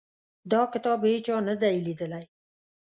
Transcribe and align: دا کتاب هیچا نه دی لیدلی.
دا 0.51 0.61
کتاب 0.73 0.99
هیچا 1.11 1.35
نه 1.47 1.55
دی 1.61 1.75
لیدلی. 1.85 2.25